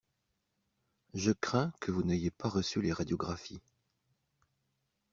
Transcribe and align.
Je 1.13 1.31
crains 1.31 1.73
que 1.79 1.91
vous 1.91 2.01
n'ayez 2.01 2.31
pas 2.31 2.49
reçu 2.49 2.81
les 2.81 2.91
radiographies. 2.91 3.61